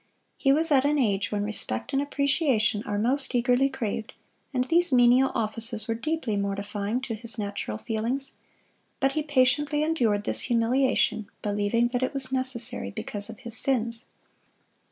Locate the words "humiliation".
10.49-11.27